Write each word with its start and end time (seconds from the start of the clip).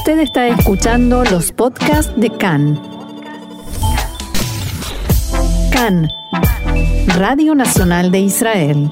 Usted 0.00 0.20
está 0.20 0.48
escuchando 0.48 1.22
los 1.24 1.52
podcasts 1.52 2.18
de 2.18 2.30
CAN. 2.30 2.80
CAN, 5.70 6.08
Radio 7.18 7.54
Nacional 7.54 8.10
de 8.10 8.20
Israel. 8.20 8.90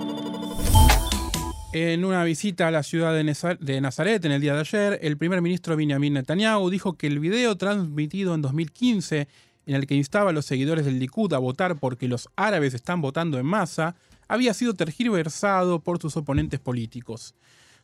En 1.73 2.05
una 2.05 2.25
visita 2.25 2.69
a 2.69 2.71
la 2.71 2.83
ciudad 2.83 3.15
de 3.15 3.81
Nazaret 3.81 4.23
en 4.27 4.33
el 4.33 4.43
día 4.43 4.53
de 4.53 4.61
ayer, 4.61 4.99
el 5.01 5.17
primer 5.17 5.41
ministro 5.41 5.79
Benjamin 5.79 6.13
Netanyahu 6.13 6.69
dijo 6.69 6.99
que 6.99 7.07
el 7.07 7.21
video 7.21 7.57
transmitido 7.57 8.35
en 8.35 8.43
2015 8.43 9.29
en 9.65 9.75
el 9.75 9.87
que 9.87 9.95
instaba 9.95 10.29
a 10.29 10.35
los 10.35 10.45
seguidores 10.45 10.85
del 10.85 10.99
Likud 10.99 11.33
a 11.33 11.39
votar 11.39 11.77
porque 11.77 12.07
los 12.07 12.29
árabes 12.37 12.75
están 12.75 13.01
votando 13.01 13.39
en 13.39 13.47
masa, 13.47 13.97
había 14.29 14.53
sido 14.53 14.75
tergiversado 14.75 15.81
por 15.81 16.03
sus 16.03 16.19
oponentes 16.19 16.61
políticos. 16.61 17.35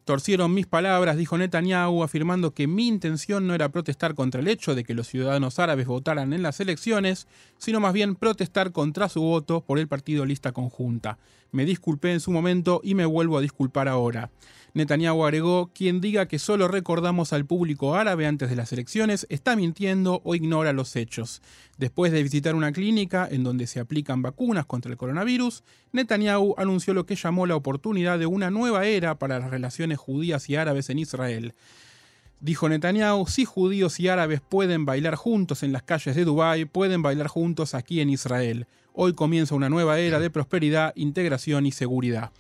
Torcieron 0.05 0.53
mis 0.53 0.67
palabras, 0.67 1.17
dijo 1.17 1.39
Netanyahu, 1.39 2.03
afirmando 2.03 2.53
que 2.53 2.67
mi 2.67 2.87
intención 2.89 3.47
no 3.47 3.55
era 3.55 3.71
protestar 3.71 4.15
contra 4.15 4.43
el 4.43 4.49
hecho 4.49 4.75
de 4.75 4.85
que 4.85 4.93
los 4.93 5.09
ciudadanos 5.09 5.59
árabes 5.59 5.87
votaran 5.87 6.35
en 6.35 6.43
las 6.43 6.61
elecciones, 6.61 7.27
sino 7.57 7.81
más 7.81 7.95
bien 7.95 8.15
protestar 8.15 8.71
contra 8.71 9.09
su 9.09 9.23
voto 9.23 9.63
por 9.63 9.79
el 9.79 9.89
partido 9.89 10.27
lista 10.27 10.53
conjunta. 10.53 11.17
Me 11.55 11.65
disculpé 11.65 12.13
en 12.13 12.19
su 12.19 12.33
momento 12.33 12.81
y 12.83 12.97
me 12.97 13.07
vuelvo 13.07 13.39
a 13.39 13.41
disculpar 13.41 13.87
ahora. 13.87 14.29
Netanyahu 14.73 15.25
agregó, 15.25 15.71
quien 15.73 16.01
diga 16.01 16.27
que 16.27 16.41
solo 16.41 16.67
recordamos 16.67 17.33
al 17.33 17.47
público 17.47 17.95
árabe 17.95 18.27
antes 18.27 18.51
de 18.51 18.57
las 18.57 18.73
elecciones 18.73 19.25
está 19.31 19.55
mintiendo 19.55 20.21
o 20.25 20.35
ignora 20.35 20.73
los 20.73 20.97
hechos. 20.97 21.43
Después 21.79 22.11
de 22.11 22.25
visitar 22.25 22.57
una 22.57 22.73
clínica 22.73 23.29
en 23.31 23.45
donde 23.45 23.69
se 23.69 23.79
aplican 23.79 24.21
vacunas 24.21 24.67
contra 24.67 24.91
el 24.91 24.99
coronavirus, 24.99 25.63
Netanyahu 25.93 26.57
anunció 26.59 26.93
lo 26.93 27.07
que 27.07 27.15
llamó 27.15 27.47
la 27.47 27.55
oportunidad 27.55 28.19
de 28.19 28.27
una 28.27 28.51
nueva 28.51 28.87
era 28.87 29.21
para 29.21 29.39
las 29.39 29.53
relaciones 29.53 29.99
judías 29.99 30.51
y 30.51 30.57
árabes 30.57 30.91
en 30.91 30.99
Israel. 30.99 31.55
Dijo 32.45 32.69
Netanyahu, 32.69 33.27
si 33.27 33.47
judíos 33.47 33.99
y 33.99 34.09
árabes 34.09 34.43
pueden 34.43 34.85
bailar 34.85 35.15
juntos 35.15 35.63
en 35.63 35.73
las 35.73 35.83
calles 35.83 36.15
de 36.15 36.27
Dubái, 36.27 36.67
pueden 36.67 37.01
bailar 37.01 37.27
juntos 37.29 37.73
aquí 37.73 38.03
en 38.03 38.11
Israel. 38.11 38.67
Hoy 38.93 39.15
comienza 39.15 39.55
una 39.55 39.71
nueva 39.71 39.99
era 39.99 40.21
de 40.21 40.29
prosperidad, 40.29 40.93
integración 40.95 41.65
y 41.65 41.73
seguridad. 41.73 42.33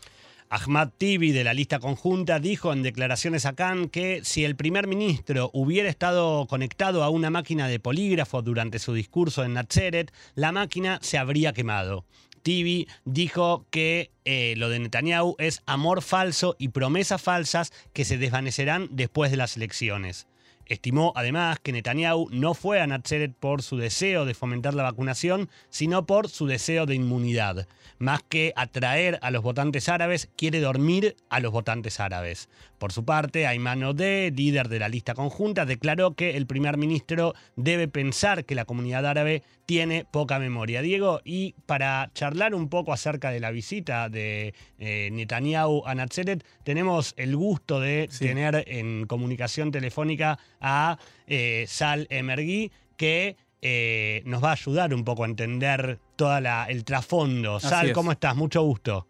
Ahmad 0.50 0.90
Tibi 0.98 1.32
de 1.32 1.42
la 1.42 1.54
lista 1.54 1.78
conjunta 1.78 2.38
dijo 2.38 2.70
en 2.74 2.82
declaraciones 2.82 3.46
a 3.46 3.54
Cannes 3.54 3.88
que 3.90 4.20
si 4.24 4.44
el 4.44 4.56
primer 4.56 4.88
ministro 4.88 5.48
hubiera 5.54 5.88
estado 5.88 6.46
conectado 6.48 7.02
a 7.02 7.08
una 7.08 7.30
máquina 7.30 7.66
de 7.66 7.80
polígrafo 7.80 8.42
durante 8.42 8.80
su 8.80 8.92
discurso 8.92 9.42
en 9.42 9.54
Natseret, 9.54 10.12
la 10.34 10.52
máquina 10.52 10.98
se 11.00 11.16
habría 11.16 11.54
quemado. 11.54 12.04
Tibi 12.44 12.86
dijo 13.06 13.66
que 13.70 14.12
eh, 14.26 14.54
lo 14.58 14.68
de 14.68 14.78
Netanyahu 14.78 15.34
es 15.38 15.62
amor 15.64 16.02
falso 16.02 16.56
y 16.58 16.68
promesas 16.68 17.22
falsas 17.22 17.72
que 17.94 18.04
se 18.04 18.18
desvanecerán 18.18 18.88
después 18.92 19.30
de 19.30 19.38
las 19.38 19.56
elecciones. 19.56 20.28
Estimó 20.66 21.12
además 21.14 21.58
que 21.62 21.72
Netanyahu 21.72 22.28
no 22.30 22.54
fue 22.54 22.80
a 22.80 22.86
Natseret 22.86 23.34
por 23.34 23.62
su 23.62 23.76
deseo 23.76 24.24
de 24.24 24.34
fomentar 24.34 24.74
la 24.74 24.82
vacunación, 24.82 25.48
sino 25.68 26.06
por 26.06 26.28
su 26.28 26.46
deseo 26.46 26.86
de 26.86 26.94
inmunidad. 26.94 27.66
Más 27.98 28.22
que 28.22 28.52
atraer 28.56 29.18
a 29.22 29.30
los 29.30 29.42
votantes 29.42 29.88
árabes, 29.88 30.28
quiere 30.36 30.60
dormir 30.60 31.16
a 31.28 31.40
los 31.40 31.52
votantes 31.52 32.00
árabes. 32.00 32.48
Por 32.78 32.92
su 32.92 33.04
parte, 33.04 33.46
Ayman 33.46 33.82
Odeh, 33.82 34.30
líder 34.30 34.68
de 34.68 34.78
la 34.78 34.88
lista 34.88 35.14
conjunta, 35.14 35.64
declaró 35.64 36.14
que 36.14 36.36
el 36.36 36.46
primer 36.46 36.76
ministro 36.76 37.34
debe 37.56 37.88
pensar 37.88 38.44
que 38.44 38.54
la 38.54 38.64
comunidad 38.64 39.06
árabe 39.06 39.42
tiene 39.64 40.04
poca 40.10 40.38
memoria. 40.38 40.82
Diego, 40.82 41.20
y 41.24 41.54
para 41.66 42.10
charlar 42.14 42.54
un 42.54 42.68
poco 42.68 42.92
acerca 42.92 43.30
de 43.30 43.40
la 43.40 43.50
visita 43.50 44.08
de 44.08 44.54
eh, 44.78 45.08
Netanyahu 45.12 45.84
a 45.86 45.94
Natseret, 45.94 46.44
tenemos 46.64 47.14
el 47.16 47.36
gusto 47.36 47.80
de 47.80 48.08
tener 48.18 48.64
en 48.66 49.06
comunicación 49.06 49.70
telefónica 49.70 50.38
a 50.64 50.98
eh, 51.26 51.66
Sal 51.68 52.06
Emergui, 52.10 52.72
que 52.96 53.36
eh, 53.60 54.22
nos 54.24 54.42
va 54.42 54.50
a 54.50 54.52
ayudar 54.52 54.94
un 54.94 55.04
poco 55.04 55.24
a 55.24 55.26
entender 55.26 55.98
todo 56.16 56.36
el 56.36 56.84
trasfondo. 56.84 57.60
Sal, 57.60 57.92
¿cómo 57.92 58.12
estás? 58.12 58.34
Mucho 58.34 58.62
gusto. 58.62 59.06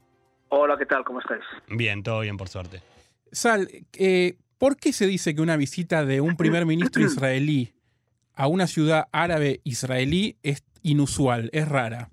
Hola, 0.48 0.76
¿qué 0.76 0.87
tal? 0.87 1.04
¿Cómo 1.04 1.20
estáis? 1.20 1.43
Bien, 1.69 2.03
todo 2.03 2.20
bien, 2.20 2.37
por 2.37 2.48
suerte. 2.48 2.82
Sal, 3.32 3.69
eh, 3.94 4.37
¿por 4.59 4.76
qué 4.76 4.93
se 4.93 5.06
dice 5.06 5.34
que 5.34 5.43
una 5.43 5.56
visita 5.56 6.04
de 6.04 6.20
un 6.20 6.37
primer 6.37 6.66
ministro 6.66 7.03
israelí 7.03 7.72
a 8.34 8.48
una 8.48 8.66
ciudad 8.66 9.06
árabe 9.12 9.60
israelí 9.64 10.37
es 10.43 10.64
inusual, 10.82 11.50
es 11.53 11.69
rara? 11.69 12.10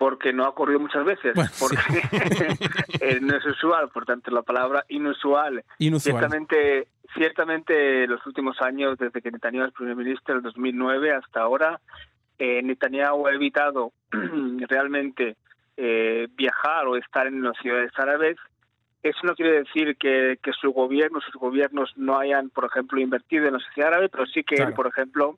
Porque 0.00 0.32
no 0.32 0.46
ha 0.46 0.48
ocurrido 0.48 0.80
muchas 0.80 1.04
veces, 1.04 1.34
porque 1.58 1.76
no 3.20 3.36
es 3.36 3.44
usual, 3.44 3.90
por 3.90 4.06
tanto 4.06 4.30
la 4.30 4.40
palabra 4.40 4.82
inusual. 4.88 5.62
inusual. 5.78 6.16
Ciertamente, 6.16 6.88
ciertamente 7.14 8.06
los 8.06 8.26
últimos 8.26 8.58
años, 8.62 8.96
desde 8.96 9.20
que 9.20 9.30
Netanyahu 9.30 9.66
es 9.66 9.74
primer 9.74 9.96
ministro, 9.96 10.36
el 10.36 10.40
2009 10.40 11.12
hasta 11.12 11.42
ahora, 11.42 11.78
eh, 12.38 12.62
Netanyahu 12.62 13.26
ha 13.26 13.34
evitado 13.34 13.92
realmente 14.70 15.36
eh, 15.76 16.28
viajar 16.34 16.86
o 16.86 16.96
estar 16.96 17.26
en 17.26 17.42
las 17.42 17.58
ciudades 17.58 17.92
árabes. 17.98 18.38
Eso 19.02 19.18
no 19.24 19.34
quiere 19.34 19.64
decir 19.64 19.98
que, 19.98 20.38
que 20.42 20.52
su 20.52 20.72
gobierno, 20.72 21.20
sus 21.20 21.34
gobiernos 21.34 21.92
no 21.96 22.18
hayan, 22.18 22.48
por 22.48 22.64
ejemplo, 22.64 22.98
invertido 22.98 23.48
en 23.48 23.52
la 23.52 23.58
sociedad 23.58 23.92
árabe, 23.92 24.08
pero 24.08 24.24
sí 24.24 24.44
que 24.44 24.54
él, 24.54 24.72
por 24.72 24.86
ejemplo, 24.86 25.36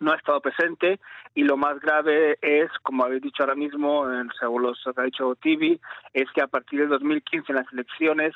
no 0.00 0.12
ha 0.12 0.16
estado 0.16 0.40
presente 0.40 0.98
y 1.34 1.44
lo 1.44 1.56
más 1.56 1.78
grave 1.80 2.38
es, 2.42 2.70
como 2.82 3.04
habéis 3.04 3.22
dicho 3.22 3.42
ahora 3.42 3.54
mismo, 3.54 4.06
según 4.38 4.62
lo 4.62 4.72
que 4.72 5.00
ha 5.00 5.04
dicho 5.04 5.34
Tibi, 5.36 5.80
es 6.12 6.30
que 6.32 6.42
a 6.42 6.48
partir 6.48 6.80
de 6.80 6.86
2015 6.88 7.52
en 7.52 7.56
las 7.56 7.72
elecciones 7.72 8.34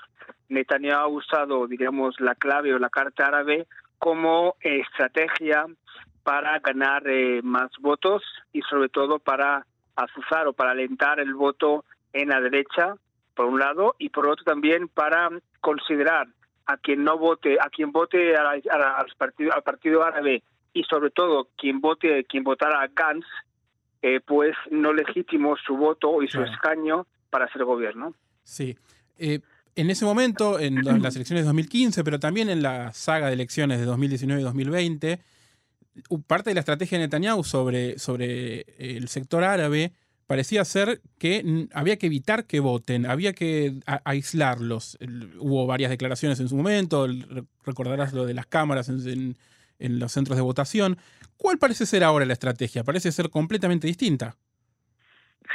Netanyahu 0.49 1.01
ha 1.01 1.09
usado, 1.09 1.67
digamos, 1.67 2.21
la 2.21 2.35
clave 2.35 2.75
o 2.75 2.79
la 2.79 2.91
carta 2.91 3.27
árabe 3.27 3.67
como 3.99 4.57
estrategia 4.61 5.67
para 6.23 6.59
ganar 6.61 7.07
eh, 7.07 7.41
más 7.43 7.71
votos 7.81 8.23
y 8.53 8.63
sobre 8.63 8.89
todo 8.89 9.19
para 9.19 9.67
azuzar 9.97 10.47
o 10.47 10.53
para 10.53 10.73
alentar 10.73 11.21
el 11.21 11.35
voto 11.35 11.85
en 12.13 12.29
la 12.29 12.41
derecha, 12.41 12.97
por 13.35 13.47
un 13.47 13.59
lado, 13.59 13.97
y 13.99 14.11
por 14.11 14.29
otro 14.29 14.45
también 14.45 14.89
para 14.89 15.31
considerar 15.61 16.29
a 16.67 16.77
quien 16.77 17.05
no 17.05 17.19
vote, 17.19 17.59
a 17.61 17.69
quien 17.69 17.93
vote 17.93 18.37
al, 18.37 18.63
partido, 19.19 19.53
al 19.53 19.63
partido 19.63 20.03
árabe 20.03 20.43
y 20.75 20.83
sobre 20.85 21.11
todo 21.11 21.49
quien 21.57 21.81
vote, 21.81 22.25
quien 22.25 22.45
votara 22.45 22.83
a 22.83 22.89
Gantz, 22.89 23.27
eh, 24.03 24.21
pues 24.21 24.55
no 24.71 24.93
legítimo 24.93 25.57
su 25.57 25.77
voto 25.77 26.23
y 26.23 26.29
su 26.29 26.43
escaño 26.43 27.07
para 27.31 27.51
ser 27.51 27.65
gobierno. 27.65 28.13
Sí. 28.43 28.77
Eh, 29.17 29.41
en 29.77 29.91
ese 29.91 30.05
momento, 30.05 30.61
en 30.61 30.85
las 30.85 31.17
elecciones 31.17 31.45
de 31.45 31.47
2015, 31.47 32.05
pero 32.05 32.21
también 32.21 32.49
en 32.49 32.63
la 32.63 32.93
saga 32.93 33.29
de 33.29 33.33
elecciones 33.33 33.81
de 33.81 33.87
2019 33.87 34.41
y 34.41 34.45
2020, 34.45 35.21
parte 36.27 36.51
de 36.51 36.55
la 36.55 36.61
estrategia 36.61 36.99
de 36.99 37.05
Netanyahu 37.05 37.45
sobre, 37.45 37.99
sobre 37.99 38.67
el 38.79 39.09
sector 39.09 39.43
árabe 39.43 39.93
parecía 40.27 40.65
ser 40.65 41.01
que 41.19 41.69
había 41.73 41.97
que 41.97 42.07
evitar 42.07 42.47
que 42.47 42.61
voten, 42.61 43.07
había 43.07 43.33
que 43.33 43.81
aislarlos. 44.05 44.99
Hubo 45.39 45.67
varias 45.67 45.91
declaraciones 45.91 46.41
en 46.41 46.49
su 46.49 46.57
momento, 46.57 47.07
recordarás 47.65 48.13
lo 48.13 48.27
de 48.27 48.35
las 48.35 48.47
cámaras 48.47 48.89
en 48.89 49.07
en 49.09 49.37
los 49.79 50.13
centros 50.13 50.37
de 50.37 50.43
votación. 50.43 50.99
¿Cuál 51.37 51.59
parece 51.59 51.87
ser 51.87 52.05
ahora 52.05 52.25
la 52.25 52.33
estrategia? 52.33 52.85
Parece 52.85 53.13
ser 53.13 53.31
completamente 53.31 53.87
distinta. 53.87 54.37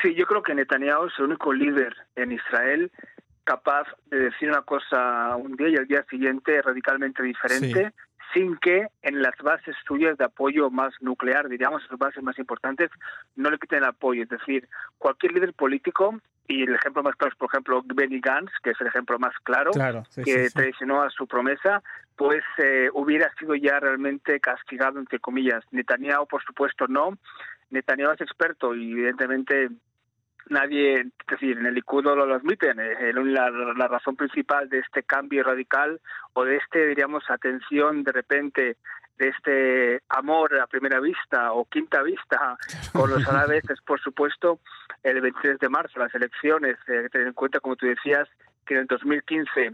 Sí, 0.01 0.13
yo 0.15 0.25
creo 0.25 0.43
que 0.43 0.53
Netanyahu 0.53 1.07
es 1.07 1.13
el 1.17 1.25
único 1.25 1.53
líder 1.53 1.95
en 2.15 2.31
Israel 2.31 2.91
capaz 3.43 3.87
de 4.11 4.19
decir 4.19 4.47
una 4.49 4.61
cosa 4.61 5.35
un 5.35 5.55
día 5.55 5.69
y 5.69 5.75
al 5.75 5.87
día 5.87 6.05
siguiente 6.07 6.61
radicalmente 6.61 7.23
diferente, 7.23 7.93
sin 8.33 8.57
que 8.57 8.87
en 9.01 9.21
las 9.21 9.35
bases 9.41 9.75
suyas 9.87 10.17
de 10.17 10.25
apoyo 10.25 10.69
más 10.69 10.93
nuclear, 11.01 11.47
diríamos, 11.49 11.81
las 11.89 11.99
bases 11.99 12.23
más 12.23 12.37
importantes, 12.37 12.89
no 13.35 13.49
le 13.49 13.57
quiten 13.57 13.79
el 13.79 13.85
apoyo. 13.85 14.23
Es 14.23 14.29
decir, 14.29 14.67
cualquier 14.97 15.33
líder 15.33 15.53
político, 15.53 16.19
y 16.47 16.63
el 16.63 16.73
ejemplo 16.75 17.03
más 17.03 17.15
claro 17.15 17.31
es, 17.31 17.37
por 17.37 17.49
ejemplo, 17.49 17.83
Benny 17.85 18.19
Gantz, 18.19 18.51
que 18.63 18.71
es 18.71 18.81
el 18.81 18.87
ejemplo 18.87 19.19
más 19.19 19.33
claro, 19.43 19.71
que 20.23 20.49
traicionó 20.49 21.03
a 21.03 21.09
su 21.11 21.27
promesa, 21.27 21.83
pues 22.15 22.43
eh, 22.57 22.89
hubiera 22.93 23.31
sido 23.39 23.53
ya 23.55 23.79
realmente 23.79 24.39
castigado, 24.39 24.99
entre 24.99 25.19
comillas. 25.19 25.63
Netanyahu, 25.71 26.27
por 26.27 26.43
supuesto, 26.43 26.87
no. 26.87 27.17
Netanyahu 27.69 28.13
es 28.13 28.21
experto 28.21 28.73
y 28.73 28.91
evidentemente 28.93 29.69
nadie, 30.49 31.01
es 31.01 31.27
decir, 31.27 31.57
en 31.57 31.65
el 31.65 31.75
Likud 31.75 32.03
lo 32.03 32.33
admiten. 32.33 32.79
Eh, 32.79 33.13
la, 33.13 33.49
la, 33.49 33.87
razón 33.87 34.15
principal 34.15 34.69
de 34.69 34.79
este 34.79 35.03
cambio 35.03 35.43
radical 35.43 35.99
o 36.33 36.43
de 36.43 36.57
este, 36.57 36.87
diríamos, 36.87 37.23
atención 37.29 38.03
de 38.03 38.11
repente 38.11 38.77
de 39.17 39.27
este 39.27 40.01
amor 40.09 40.57
a 40.59 40.67
primera 40.67 40.99
vista 40.99 41.51
o 41.51 41.65
quinta 41.65 42.01
vista 42.01 42.57
con 42.93 43.09
los 43.09 43.27
árabes 43.27 43.63
es, 43.69 43.81
por 43.81 43.99
supuesto, 43.99 44.59
el 45.03 45.19
23 45.21 45.59
de 45.59 45.69
marzo, 45.69 45.99
las 45.99 46.13
elecciones. 46.15 46.77
Eh, 46.87 47.09
tener 47.11 47.27
en 47.27 47.33
cuenta, 47.33 47.59
como 47.59 47.75
tú 47.75 47.85
decías, 47.85 48.27
que 48.65 48.75
en 48.75 48.81
el 48.81 48.87
2015 48.87 49.73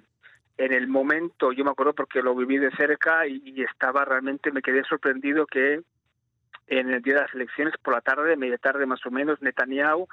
en 0.57 0.74
el 0.74 0.88
momento, 0.88 1.51
yo 1.51 1.66
me 1.66 1.71
acuerdo 1.71 1.94
porque 1.94 2.21
lo 2.21 2.36
viví 2.36 2.57
de 2.57 2.71
cerca 2.71 3.28
y, 3.28 3.62
estaba 3.62 4.06
realmente, 4.06 4.51
me 4.51 4.62
quedé 4.62 4.83
sorprendido 4.83 5.45
que 5.45 5.81
en 6.68 6.89
el 6.89 7.01
día 7.01 7.16
de 7.16 7.21
las 7.21 7.33
elecciones, 7.33 7.74
por 7.83 7.94
la 7.94 8.01
tarde, 8.01 8.38
media 8.38 8.57
tarde 8.57 8.86
más 8.86 9.06
o 9.06 9.12
menos, 9.12 9.42
Netanyahu 9.42 10.07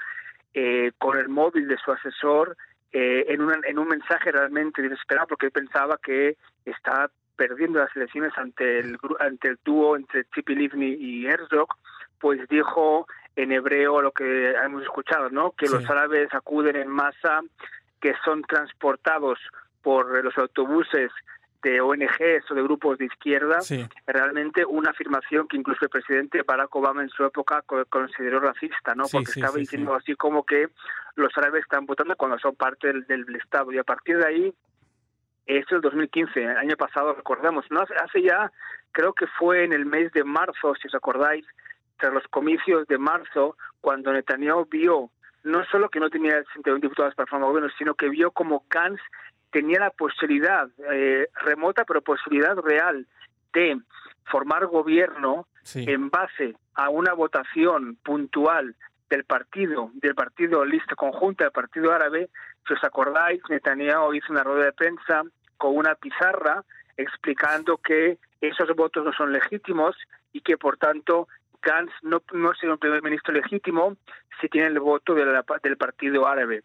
eh, 0.55 0.93
con 0.99 1.19
el 1.19 1.29
móvil 1.29 1.69
de 1.69 1.77
su 1.79 1.93
asesor 1.93 2.57
eh, 2.93 3.25
en, 3.29 3.41
en 3.65 3.79
un 3.79 3.89
mensaje 3.89 4.31
realmente 4.31 4.83
desesperado 4.83 5.29
porque 5.29 5.47
él 5.47 5.53
pensaba 5.53 5.99
que 6.03 6.37
estaba 6.65 7.11
perdiendo 7.37 7.79
las 7.79 7.95
elecciones 7.97 8.33
ante 8.37 8.81
el, 8.81 8.99
ante 9.19 9.49
el 9.49 9.59
dúo 9.65 9.97
entre 9.97 10.25
Tzipi 10.25 10.55
Livni 10.55 10.95
y 10.99 11.27
Herzog, 11.27 11.69
pues 12.21 12.47
dijo 12.49 13.07
en 13.35 13.53
hebreo 13.53 14.03
lo 14.03 14.13
que 14.13 14.51
hemos 14.51 14.83
escuchado, 14.83 15.31
¿no? 15.31 15.53
Que 15.53 15.69
los 15.69 15.89
árabes 15.89 16.29
acuden 16.35 16.77
en 16.77 16.89
masa, 16.89 17.41
que 18.01 18.15
son 18.25 18.43
transportados 18.43 19.39
por 19.83 20.23
los 20.23 20.37
autobuses 20.37 21.11
de 21.63 21.81
ONGs 21.81 22.51
o 22.51 22.55
de 22.55 22.63
grupos 22.63 22.99
de 22.99 23.07
izquierda, 23.07 23.59
realmente 24.07 24.65
una 24.65 24.91
afirmación 24.91 25.47
que 25.47 25.57
incluso 25.57 25.85
el 25.85 25.91
presidente 25.91 26.43
Barack 26.43 26.75
Obama 26.75 27.03
en 27.03 27.09
su 27.09 27.25
época 27.25 27.63
consideró 27.89 28.41
racista, 28.41 28.95
¿no? 28.95 29.05
Porque 29.11 29.31
estaba 29.31 29.57
diciendo 29.57 29.95
así 29.95 30.15
como 30.15 30.45
que 30.45 30.69
los 31.15 31.37
árabes 31.37 31.63
están 31.63 31.87
votando 31.87 32.17
cuando 32.17 32.39
son 32.39 32.57
parte 32.57 32.89
del, 32.89 33.07
del 33.07 33.37
Estado. 33.37 33.73
Y 33.73 33.79
a 33.79 33.85
partir 33.85 34.19
de 34.19 34.27
ahí, 34.27 34.55
eso 35.47 35.67
es 35.67 35.73
el 35.73 35.81
2015, 35.83 36.43
el 36.43 36.57
año 36.57 36.77
pasado, 36.77 37.15
recordamos, 37.15 37.65
¿no? 37.71 37.81
Hace 37.81 38.23
ya, 38.23 38.51
creo 38.91 39.13
que 39.13 39.27
fue 39.27 39.65
en 39.65 39.73
el 39.73 39.87
mes 39.87 40.13
de 40.13 40.25
marzo, 40.25 40.75
si 40.81 40.89
os 40.89 40.95
acordáis, 40.95 41.47
tras 41.99 42.13
los 42.13 42.27
comicios 42.29 42.87
de 42.89 42.99
marzo, 42.99 43.57
cuando 43.81 44.13
Netanyahu 44.13 44.67
vio 44.67 45.11
no 45.45 45.65
solo 45.67 45.89
que 45.89 46.01
no 46.01 46.11
tenía 46.11 46.43
61 46.55 46.81
diputados 46.81 47.15
para 47.15 47.27
formar 47.27 47.49
gobierno, 47.49 47.71
sino 47.77 47.95
que 47.95 48.09
vio 48.09 48.31
como 48.31 48.65
Gantz 48.71 49.01
tenía 49.53 49.79
la 49.79 49.91
posibilidad 49.91 50.69
eh, 50.93 51.29
remota, 51.45 51.85
pero 51.85 52.03
posibilidad 52.03 52.57
real 52.57 53.07
de 53.53 53.79
formar 54.25 54.67
gobierno 54.67 55.47
en 55.75 56.11
base 56.11 56.57
a 56.75 56.89
una 56.89 57.13
votación 57.13 57.97
puntual 58.03 58.75
del 59.09 59.25
partido, 59.25 59.91
del 59.95 60.15
partido 60.15 60.65
lista 60.65 60.97
conjunta 60.97 61.45
del 61.45 61.53
partido 61.53 61.93
árabe, 61.93 62.31
si 62.67 62.73
os 62.73 62.83
acordáis, 62.83 63.41
Netanyahu 63.49 64.15
hizo 64.15 64.33
una 64.33 64.43
rueda 64.43 64.67
de 64.67 64.73
prensa 64.73 65.23
con 65.59 65.77
una 65.77 65.95
pizarra 65.95 66.65
explicando 66.97 67.77
que 67.77 68.19
esos 68.41 68.75
votos 68.75 69.05
no 69.05 69.13
son 69.13 69.33
legítimos 69.33 69.97
y 70.33 70.41
que 70.41 70.57
por 70.57 70.79
tanto 70.79 71.29
Gantz 71.61 71.93
no, 72.03 72.23
no 72.33 72.55
será 72.55 72.73
un 72.73 72.79
primer 72.79 73.03
ministro 73.03 73.35
legítimo 73.35 73.97
si 74.41 74.49
tiene 74.49 74.69
el 74.69 74.81
voto 74.81 75.15
del 75.15 75.77
partido 75.77 76.27
árabe. 76.27 76.63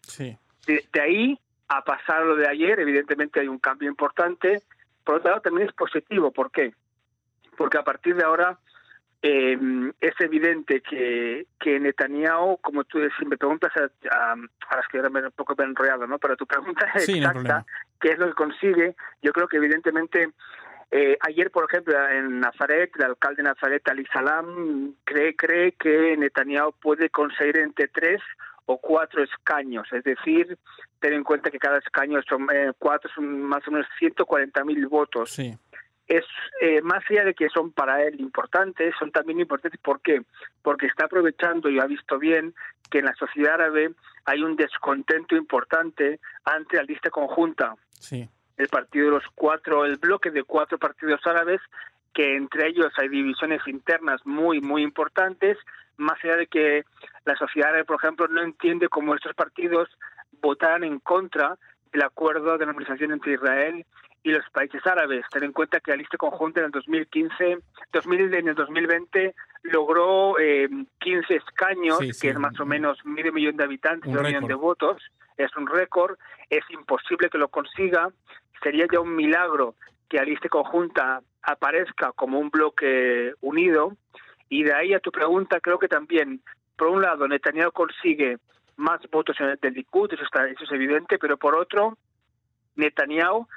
de, 0.66 1.00
ahí 1.00 1.38
a 1.68 1.82
pasar 1.84 2.24
lo 2.24 2.36
de 2.36 2.48
ayer, 2.48 2.80
evidentemente 2.80 3.40
hay 3.40 3.48
un 3.48 3.58
cambio 3.58 3.88
importante. 3.88 4.62
Por 5.04 5.16
otro 5.16 5.30
lado, 5.30 5.42
también 5.42 5.68
es 5.68 5.74
positivo. 5.74 6.30
¿Por 6.32 6.50
qué? 6.50 6.74
Porque 7.56 7.78
a 7.78 7.84
partir 7.84 8.16
de 8.16 8.24
ahora 8.24 8.58
eh, 9.20 9.58
es 10.00 10.14
evidente 10.20 10.80
que, 10.80 11.46
que 11.58 11.80
Netanyahu, 11.80 12.58
como 12.58 12.84
tú 12.84 12.98
me 13.26 13.36
preguntas, 13.36 13.72
a, 13.76 14.32
a, 14.32 14.76
las 14.76 14.88
que 14.88 15.00
un 15.00 15.32
poco 15.34 15.60
enrollado, 15.62 16.06
¿no? 16.06 16.18
Pero 16.18 16.36
tu 16.36 16.46
pregunta 16.46 16.86
es 16.94 17.08
exacta, 17.08 17.64
¿qué 18.00 18.12
es 18.12 18.18
lo 18.18 18.28
que 18.28 18.34
consigue? 18.34 18.94
Yo 19.22 19.32
creo 19.32 19.48
que 19.48 19.56
evidentemente 19.56 20.30
eh, 20.90 21.18
ayer, 21.20 21.50
por 21.50 21.64
ejemplo, 21.64 21.94
en 22.08 22.40
Nazaret, 22.40 22.90
el 22.96 23.04
alcalde 23.04 23.42
de 23.42 23.48
Nazaret, 23.48 23.88
Ali 23.88 24.06
Salam, 24.06 24.94
cree, 25.04 25.34
cree 25.36 25.72
que 25.72 26.16
Netanyahu 26.16 26.72
puede 26.80 27.10
conseguir 27.10 27.58
entre 27.58 27.88
tres 27.88 28.22
o 28.70 28.76
cuatro 28.76 29.22
escaños, 29.22 29.88
es 29.92 30.04
decir, 30.04 30.58
ten 31.00 31.14
en 31.14 31.24
cuenta 31.24 31.50
que 31.50 31.58
cada 31.58 31.78
escaño 31.78 32.20
son 32.28 32.46
eh, 32.52 32.72
cuatro, 32.78 33.10
son 33.14 33.40
más 33.40 33.66
o 33.66 33.70
menos 33.70 33.86
140 33.98 34.62
mil 34.64 34.86
votos. 34.88 35.30
Sí. 35.30 35.56
Es 36.06 36.24
eh, 36.60 36.82
más 36.82 37.02
allá 37.08 37.24
de 37.24 37.34
que 37.34 37.48
son 37.48 37.72
para 37.72 38.02
él 38.02 38.20
importantes, 38.20 38.94
son 38.98 39.10
también 39.10 39.40
importantes. 39.40 39.80
¿Por 39.80 40.02
qué? 40.02 40.20
Porque 40.60 40.84
está 40.84 41.06
aprovechando 41.06 41.70
y 41.70 41.80
ha 41.80 41.86
visto 41.86 42.18
bien 42.18 42.54
que 42.90 42.98
en 42.98 43.06
la 43.06 43.14
sociedad 43.14 43.54
árabe 43.54 43.94
hay 44.26 44.42
un 44.42 44.54
descontento 44.54 45.34
importante 45.34 46.20
ante 46.44 46.76
la 46.76 46.82
lista 46.82 47.08
conjunta. 47.08 47.74
Sí. 47.98 48.28
El 48.58 48.68
partido 48.68 49.06
de 49.06 49.12
los 49.12 49.24
cuatro, 49.34 49.86
el 49.86 49.96
bloque 49.96 50.30
de 50.30 50.44
cuatro 50.44 50.76
partidos 50.76 51.20
árabes, 51.24 51.62
que 52.12 52.36
entre 52.36 52.68
ellos 52.68 52.92
hay 52.98 53.08
divisiones 53.08 53.66
internas 53.66 54.20
muy, 54.26 54.60
muy 54.60 54.82
importantes, 54.82 55.56
más 55.96 56.22
allá 56.22 56.36
de 56.36 56.46
que 56.46 56.84
la 57.28 57.36
sociedad 57.36 57.84
por 57.84 57.96
ejemplo, 57.96 58.26
no 58.26 58.42
entiende 58.42 58.88
cómo 58.88 59.14
estos 59.14 59.34
partidos 59.34 59.88
votaran 60.40 60.82
en 60.82 60.98
contra 60.98 61.58
del 61.92 62.02
acuerdo 62.02 62.56
de 62.56 62.64
normalización 62.64 63.12
entre 63.12 63.34
Israel 63.34 63.84
y 64.22 64.30
los 64.30 64.48
países 64.50 64.84
árabes. 64.86 65.24
Ten 65.30 65.44
en 65.44 65.52
cuenta 65.52 65.80
que 65.80 65.90
la 65.90 65.98
lista 65.98 66.16
conjunta 66.16 66.60
en 66.60 66.66
el 66.66 66.72
2015, 66.72 67.58
2000, 67.92 68.34
en 68.34 68.48
el 68.48 68.54
2020 68.54 69.34
logró 69.64 70.38
eh, 70.38 70.68
15 71.00 71.34
escaños, 71.34 71.98
que 71.98 72.28
es 72.30 72.38
más 72.38 72.58
o 72.58 72.66
menos 72.66 72.98
medio 73.04 73.32
millón 73.32 73.56
de 73.56 73.64
habitantes, 73.64 74.10
un 74.10 74.22
millón 74.22 74.46
de 74.46 74.54
votos. 74.54 75.02
Es 75.36 75.54
un 75.56 75.66
récord, 75.66 76.18
es 76.48 76.64
imposible 76.70 77.28
que 77.28 77.38
lo 77.38 77.48
consiga. 77.48 78.10
Sería 78.62 78.86
ya 78.90 79.00
un 79.00 79.14
milagro 79.14 79.74
que 80.08 80.16
la 80.16 80.24
lista 80.24 80.48
conjunta 80.48 81.20
aparezca 81.42 82.12
como 82.12 82.40
un 82.40 82.50
bloque 82.50 83.34
unido 83.42 83.96
y 84.48 84.64
de 84.64 84.74
ahí 84.74 84.94
a 84.94 85.00
tu 85.00 85.12
pregunta, 85.12 85.60
creo 85.60 85.78
que 85.78 85.88
también, 85.88 86.40
por 86.78 86.88
un 86.88 87.02
lado, 87.02 87.26
Netanyahu 87.26 87.72
consigue 87.72 88.38
más 88.76 89.00
votos 89.10 89.36
en 89.40 89.48
el 89.48 89.56
del 89.56 89.74
Likud, 89.74 90.12
eso, 90.12 90.22
está, 90.22 90.46
eso 90.46 90.62
es 90.62 90.70
evidente, 90.70 91.18
pero 91.18 91.36
por 91.36 91.56
otro, 91.56 91.98
Netanyahu, 92.76 93.48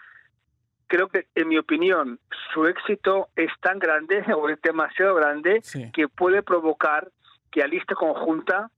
creo 0.88 1.08
que, 1.08 1.28
en 1.36 1.48
mi 1.48 1.60
opinión, 1.60 2.20
su 2.52 2.66
éxito 2.66 3.30
es 3.36 3.52
tan 3.62 3.78
grande 3.78 4.26
o 4.36 4.50
es 4.50 4.60
demasiado 4.62 5.16
grande 5.16 5.62
que 5.94 6.08
puede 6.08 6.42
provocar 6.42 7.10
que 7.52 7.62
a 7.62 7.68
lista 7.68 7.94
conjunta 7.94 8.72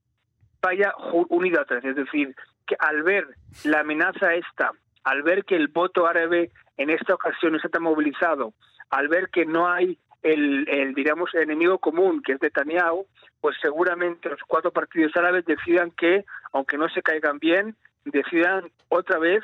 vaya 0.60 0.92
unida 1.28 1.62
atrás. 1.62 1.82
Es 1.84 1.96
decir, 1.96 2.36
que 2.66 2.76
al 2.78 3.02
ver 3.02 3.26
la 3.64 3.80
amenaza 3.80 4.34
esta, 4.34 4.72
al 5.04 5.22
ver 5.22 5.44
que 5.44 5.56
el 5.56 5.68
voto 5.68 6.06
árabe 6.06 6.50
en 6.76 6.90
esta 6.90 7.14
ocasión 7.14 7.52
no 7.52 7.58
está 7.58 7.80
movilizado, 7.80 8.52
al 8.90 9.08
ver 9.08 9.30
que 9.30 9.46
no 9.46 9.68
hay 9.68 9.98
el, 10.22 10.68
el, 10.68 10.94
digamos, 10.94 11.34
enemigo 11.34 11.78
común, 11.78 12.22
que 12.22 12.32
es 12.32 12.42
Netanyahu, 12.42 13.06
pues 13.44 13.58
seguramente 13.60 14.30
los 14.30 14.40
cuatro 14.48 14.72
partidos 14.72 15.14
árabes 15.16 15.44
decidan 15.44 15.90
que, 15.90 16.24
aunque 16.54 16.78
no 16.78 16.88
se 16.88 17.02
caigan 17.02 17.38
bien, 17.38 17.76
decidan 18.06 18.70
otra 18.88 19.18
vez 19.18 19.42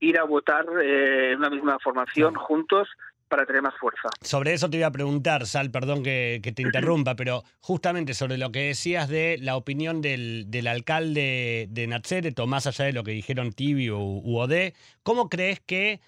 ir 0.00 0.18
a 0.18 0.24
votar 0.24 0.66
eh, 0.82 1.32
en 1.32 1.38
una 1.38 1.48
misma 1.48 1.78
formación 1.78 2.34
juntos 2.34 2.90
para 3.26 3.46
tener 3.46 3.62
más 3.62 3.72
fuerza. 3.80 4.10
Sobre 4.20 4.52
eso 4.52 4.68
te 4.68 4.76
iba 4.76 4.88
a 4.88 4.92
preguntar, 4.92 5.46
Sal, 5.46 5.70
perdón 5.70 6.02
que, 6.02 6.42
te 6.54 6.60
interrumpa, 6.62 7.16
pero 7.16 7.42
justamente 7.60 8.12
sobre 8.12 8.36
lo 8.36 8.52
que 8.52 8.66
decías 8.66 9.08
de 9.08 9.38
la 9.40 9.56
opinión 9.56 10.02
del, 10.02 10.50
del 10.50 10.66
alcalde 10.66 11.68
de 11.70 11.86
Natseret, 11.86 12.38
o 12.40 12.46
más 12.46 12.66
allá 12.66 12.84
de 12.84 12.92
lo 12.92 13.02
que 13.02 13.12
dijeron 13.12 13.52
Tibio 13.52 13.98
u, 13.98 14.20
u 14.26 14.40
Ode, 14.40 14.74
¿cómo 15.02 15.30
crees 15.30 15.60
que 15.60 16.00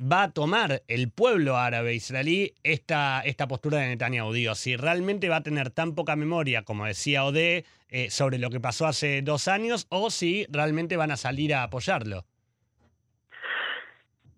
va 0.00 0.24
a 0.24 0.30
tomar 0.30 0.82
el 0.88 1.10
pueblo 1.10 1.56
árabe 1.56 1.94
israelí 1.94 2.54
esta, 2.62 3.20
esta 3.22 3.46
postura 3.48 3.78
de 3.78 3.88
Netanyahu. 3.88 4.32
Digo, 4.32 4.54
si 4.54 4.76
realmente 4.76 5.28
va 5.28 5.36
a 5.36 5.42
tener 5.42 5.70
tan 5.70 5.94
poca 5.94 6.16
memoria, 6.16 6.62
como 6.62 6.86
decía 6.86 7.24
Ode, 7.24 7.64
eh, 7.90 8.10
sobre 8.10 8.38
lo 8.38 8.50
que 8.50 8.60
pasó 8.60 8.86
hace 8.86 9.22
dos 9.22 9.48
años, 9.48 9.86
o 9.90 10.10
si 10.10 10.46
realmente 10.50 10.96
van 10.96 11.10
a 11.10 11.16
salir 11.16 11.54
a 11.54 11.62
apoyarlo. 11.62 12.24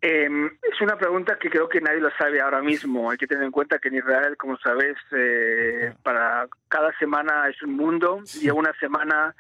Em, 0.01 0.47
es 0.47 0.81
una 0.81 0.97
pregunta 0.97 1.39
que 1.39 1.51
creo 1.51 1.69
que 1.69 1.81
nadie 1.81 2.01
lo 2.01 2.11
sabe 2.19 2.41
ahora 2.41 2.61
mismo. 2.61 3.11
Hay 3.11 3.17
que 3.17 3.27
tener 3.27 3.45
en 3.45 3.51
cuenta 3.51 3.79
que 3.79 3.89
en 3.89 3.97
Israel, 3.97 4.37
como 4.37 4.57
sabes, 4.59 4.97
eh, 5.13 5.93
para 6.03 6.47
cada 6.69 6.97
semana 6.99 7.49
es 7.49 7.61
un 7.63 7.77
mundo 7.77 8.23
y 8.41 8.51
una 8.51 8.73
semana 8.79 9.35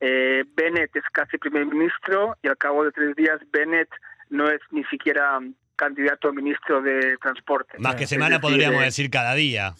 Bennett 0.00 0.96
es 0.96 1.04
casi 1.12 1.38
primer 1.38 1.64
ministro 1.64 2.36
y 2.42 2.48
al 2.48 2.56
cabo 2.56 2.84
de 2.84 2.90
tres 2.90 3.14
días 3.14 3.38
Bennett 3.52 3.88
no 4.32 4.50
es 4.50 4.60
ni 4.70 4.82
siquiera 4.84 5.38
candidato 5.76 6.28
a 6.28 6.32
ministro 6.32 6.82
de 6.82 7.16
Transporte. 7.18 7.78
Más 7.78 7.94
que 7.96 8.06
semana 8.06 8.40
podríamos 8.40 8.82
decir 8.82 9.10
cada 9.10 9.34
día. 9.34 9.74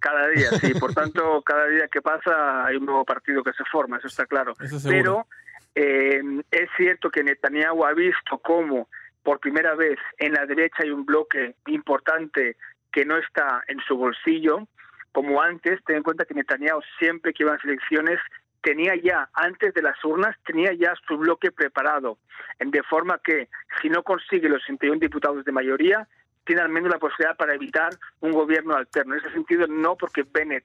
Cada 0.00 0.28
día, 0.28 0.50
sí. 0.60 0.74
Por 0.80 0.92
tanto, 0.92 1.42
cada 1.42 1.66
día 1.68 1.88
que 1.88 2.02
pasa 2.02 2.66
hay 2.66 2.76
un 2.76 2.86
nuevo 2.86 3.04
partido 3.04 3.42
que 3.42 3.52
se 3.52 3.64
forma, 3.70 3.98
eso 3.98 4.08
está 4.08 4.26
claro. 4.26 4.54
Pero 4.84 5.26
eh, 5.74 6.20
es 6.50 6.68
cierto 6.76 7.10
que 7.10 7.22
Netanyahu 7.22 7.84
ha 7.84 7.94
visto 7.94 8.38
cómo 8.38 8.88
por 9.22 9.38
primera 9.38 9.74
vez 9.74 9.98
en 10.18 10.32
la 10.32 10.46
derecha 10.46 10.82
hay 10.82 10.90
un 10.90 11.06
bloque 11.06 11.54
importante 11.66 12.56
que 12.92 13.04
no 13.04 13.16
está 13.16 13.62
en 13.68 13.78
su 13.86 13.96
bolsillo, 13.96 14.66
como 15.12 15.40
antes, 15.40 15.78
ten 15.84 15.96
en 15.96 16.02
cuenta 16.02 16.24
que 16.24 16.34
Netanyahu 16.34 16.80
siempre 16.98 17.32
que 17.32 17.44
iba 17.44 17.52
a 17.52 17.56
las 17.56 17.64
elecciones 17.64 18.18
tenía 18.62 18.94
ya, 18.96 19.28
antes 19.34 19.74
de 19.74 19.82
las 19.82 20.02
urnas, 20.04 20.36
tenía 20.44 20.72
ya 20.72 20.94
su 21.06 21.18
bloque 21.18 21.50
preparado, 21.50 22.18
de 22.58 22.82
forma 22.84 23.18
que 23.22 23.48
si 23.80 23.88
no 23.88 24.02
consigue 24.02 24.48
los 24.48 24.62
61 24.62 25.00
diputados 25.00 25.44
de 25.44 25.52
mayoría, 25.52 26.06
tiene 26.44 26.62
al 26.62 26.68
menos 26.68 26.90
la 26.90 26.98
posibilidad 26.98 27.36
para 27.36 27.54
evitar 27.54 27.90
un 28.20 28.32
gobierno 28.32 28.74
alterno. 28.74 29.14
En 29.14 29.20
ese 29.20 29.32
sentido, 29.32 29.66
no 29.66 29.96
porque 29.96 30.24
Bennett, 30.24 30.64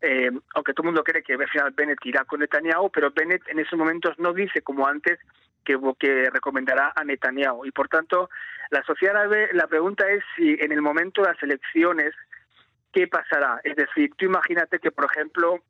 eh, 0.00 0.30
aunque 0.54 0.72
todo 0.72 0.82
el 0.82 0.92
mundo 0.92 1.04
cree 1.04 1.22
que 1.22 1.34
al 1.34 1.48
final 1.48 1.72
Bennett 1.72 2.04
irá 2.04 2.24
con 2.24 2.40
Netanyahu, 2.40 2.90
pero 2.90 3.10
Bennett 3.10 3.42
en 3.48 3.58
esos 3.58 3.78
momentos 3.78 4.18
no 4.18 4.32
dice 4.32 4.62
como 4.62 4.86
antes 4.86 5.18
que, 5.64 5.78
que 5.98 6.30
recomendará 6.30 6.92
a 6.94 7.04
Netanyahu. 7.04 7.64
Y 7.64 7.72
por 7.72 7.88
tanto, 7.88 8.28
la 8.70 8.82
sociedad 8.84 9.16
árabe, 9.16 9.48
la 9.52 9.66
pregunta 9.66 10.08
es 10.08 10.22
si 10.36 10.56
en 10.60 10.72
el 10.72 10.82
momento 10.82 11.22
de 11.22 11.28
las 11.28 11.42
elecciones, 11.42 12.14
¿qué 12.92 13.08
pasará? 13.08 13.60
Es 13.64 13.76
decir, 13.76 14.10
tú 14.16 14.26
imagínate 14.26 14.78
que, 14.78 14.90
por 14.90 15.06
ejemplo, 15.06 15.60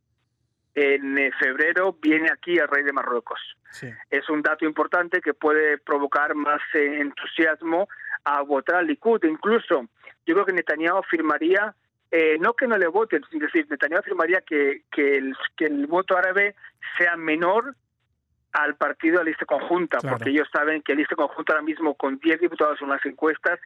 en 0.77 1.17
eh, 1.17 1.31
febrero 1.39 1.97
viene 2.01 2.29
aquí 2.31 2.59
el 2.59 2.69
rey 2.69 2.85
de 2.85 2.93
Marruecos. 2.93 3.41
Es 4.11 4.29
un 4.31 4.43
dato 4.43 4.65
importante 4.65 5.21
que 5.21 5.35
puede 5.35 5.79
provocar 5.79 6.35
más 6.35 6.61
eh, 6.75 7.01
entusiasmo 7.01 7.89
a 8.25 8.43
votar 8.43 8.77
al 8.77 8.87
Likud. 8.87 9.25
Incluso 9.25 9.89
yo 10.27 10.35
creo 10.35 10.45
que 10.45 10.53
Netanyahu 10.53 11.03
firmaría, 11.03 11.75
eh, 12.11 12.37
no 12.41 12.55
que 12.55 12.67
no 12.67 12.77
le 12.77 12.87
voten, 12.89 13.23
es 13.31 13.41
decir, 13.41 13.67
Netanyahu 13.69 14.01
afirmaría 14.01 14.43
que, 14.43 14.83
que, 14.91 15.17
el, 15.17 15.35
que 15.57 15.65
el 15.67 15.87
voto 15.87 16.17
árabe 16.17 16.55
sea 16.99 17.17
menor 17.17 17.75
al 18.53 18.77
partido 18.77 19.19
de 19.19 19.27
lista 19.27 19.47
conjunta, 19.47 19.99
porque 19.99 20.31
ellos 20.31 20.49
saben 20.53 20.83
que 20.83 20.93
el 20.93 20.99
lista 20.99 21.17
conjunta 21.17 21.55
ahora 21.55 21.65
mismo 21.65 21.95
con 21.95 22.19
10 22.19 22.41
diputados 22.41 22.81
en 22.83 22.89
las 22.89 23.05
encuestas 23.05 23.59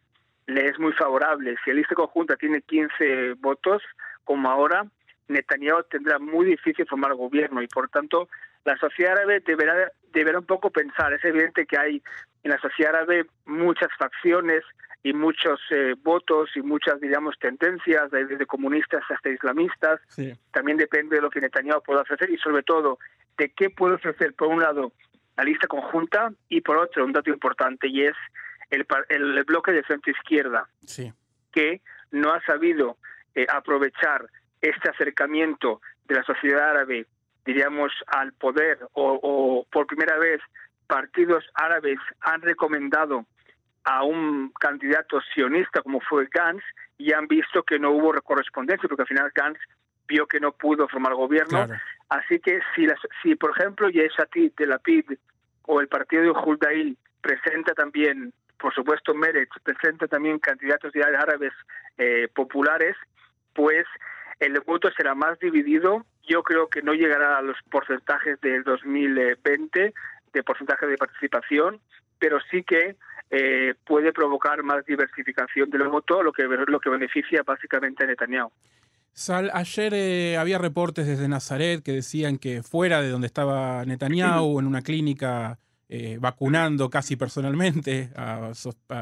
le 0.46 0.66
es 0.66 0.78
muy 0.78 0.92
favorable. 0.92 1.56
Si 1.64 1.70
el 1.70 1.76
lista 1.76 1.94
conjunta 1.94 2.36
tiene 2.36 2.62
15 2.62 3.34
votos, 3.34 3.82
como 4.24 4.50
ahora, 4.50 4.86
Netanyahu 5.30 5.84
tendrá 5.84 6.18
muy 6.18 6.46
difícil 6.46 6.86
formar 6.86 7.14
gobierno 7.14 7.62
y 7.62 7.68
por 7.68 7.88
tanto 7.88 8.28
la 8.64 8.76
sociedad 8.76 9.12
árabe 9.12 9.40
deberá, 9.40 9.90
deberá 10.12 10.38
un 10.40 10.46
poco 10.46 10.70
pensar. 10.70 11.12
Es 11.12 11.24
evidente 11.24 11.66
que 11.66 11.78
hay 11.78 12.02
en 12.42 12.50
la 12.50 12.58
sociedad 12.58 12.96
árabe 12.96 13.26
muchas 13.46 13.88
facciones 13.98 14.62
y 15.02 15.12
muchos 15.12 15.60
eh, 15.70 15.94
votos 16.02 16.50
y 16.56 16.60
muchas, 16.60 17.00
digamos, 17.00 17.38
tendencias, 17.38 18.10
desde 18.10 18.44
comunistas 18.44 19.02
hasta 19.08 19.30
islamistas. 19.30 20.00
También 20.50 20.76
depende 20.76 21.16
de 21.16 21.22
lo 21.22 21.30
que 21.30 21.40
Netanyahu 21.40 21.82
pueda 21.82 22.02
ofrecer 22.02 22.28
y 22.30 22.36
sobre 22.36 22.62
todo 22.62 22.98
de 23.38 23.50
qué 23.50 23.70
puede 23.70 23.94
ofrecer, 23.94 24.34
por 24.34 24.48
un 24.48 24.60
lado, 24.60 24.92
la 25.36 25.44
lista 25.44 25.68
conjunta 25.68 26.32
y 26.48 26.60
por 26.60 26.76
otro, 26.76 27.04
un 27.04 27.12
dato 27.12 27.30
importante 27.30 27.88
y 27.88 28.04
es 28.04 28.16
el, 28.68 28.86
el 29.08 29.44
bloque 29.44 29.72
de 29.72 29.82
frente 29.82 30.10
izquierda, 30.10 30.68
que 31.50 31.80
no 32.10 32.32
ha 32.32 32.42
sabido 32.42 32.98
eh, 33.34 33.46
aprovechar 33.48 34.26
este 34.60 34.90
acercamiento 34.90 35.80
de 36.06 36.16
la 36.16 36.22
sociedad 36.24 36.70
árabe, 36.70 37.06
diríamos, 37.44 37.92
al 38.06 38.32
poder 38.32 38.78
o, 38.92 39.66
por 39.70 39.86
primera 39.86 40.18
vez 40.18 40.40
partidos 40.86 41.44
árabes 41.54 41.98
han 42.20 42.42
recomendado 42.42 43.24
a 43.84 44.02
un 44.02 44.50
candidato 44.58 45.20
sionista 45.32 45.82
como 45.82 46.00
fue 46.00 46.28
Gantz 46.32 46.64
y 46.98 47.12
han 47.12 47.28
visto 47.28 47.62
que 47.62 47.78
no 47.78 47.92
hubo 47.92 48.12
correspondencia 48.22 48.88
porque 48.88 49.02
al 49.02 49.08
final 49.08 49.32
Gantz 49.34 49.60
vio 50.06 50.26
que 50.26 50.40
no 50.40 50.52
pudo 50.52 50.88
formar 50.88 51.14
gobierno. 51.14 51.66
Así 52.08 52.40
que 52.40 52.60
si, 52.74 52.86
si 53.22 53.36
por 53.36 53.56
ejemplo 53.56 53.88
Yeshatid 53.88 54.52
de 54.56 54.66
la 54.66 54.78
PID 54.78 55.12
o 55.66 55.80
el 55.80 55.88
partido 55.88 56.22
de 56.24 56.30
Huldail 56.30 56.98
presenta 57.22 57.72
también, 57.74 58.32
por 58.58 58.74
supuesto 58.74 59.14
Meretz, 59.14 59.52
presenta 59.62 60.08
también 60.08 60.40
candidatos 60.40 60.92
de 60.92 61.04
árabes 61.04 61.52
eh, 61.96 62.28
populares, 62.34 62.96
pues 63.54 63.86
el 64.40 64.58
voto 64.60 64.90
será 64.96 65.14
más 65.14 65.38
dividido. 65.38 66.04
Yo 66.26 66.42
creo 66.42 66.68
que 66.68 66.82
no 66.82 66.94
llegará 66.94 67.38
a 67.38 67.42
los 67.42 67.56
porcentajes 67.70 68.40
del 68.40 68.64
2020 68.64 69.94
de 70.32 70.42
porcentaje 70.42 70.86
de 70.86 70.96
participación, 70.96 71.80
pero 72.18 72.38
sí 72.50 72.62
que 72.62 72.96
eh, 73.30 73.74
puede 73.84 74.12
provocar 74.12 74.62
más 74.62 74.84
diversificación 74.86 75.70
del 75.70 75.88
voto, 75.88 76.22
lo 76.22 76.32
que, 76.32 76.44
lo 76.44 76.80
que 76.80 76.90
beneficia 76.90 77.42
básicamente 77.44 78.04
a 78.04 78.06
Netanyahu. 78.06 78.50
Sal, 79.12 79.50
ayer 79.52 79.92
eh, 79.94 80.36
había 80.38 80.58
reportes 80.58 81.06
desde 81.06 81.28
Nazaret 81.28 81.82
que 81.82 81.92
decían 81.92 82.38
que 82.38 82.62
fuera 82.62 83.02
de 83.02 83.10
donde 83.10 83.26
estaba 83.26 83.84
Netanyahu, 83.84 84.58
en 84.60 84.66
una 84.66 84.82
clínica 84.82 85.58
eh, 85.92 86.18
vacunando 86.20 86.88
casi 86.88 87.16
personalmente 87.16 88.10
a, 88.14 88.52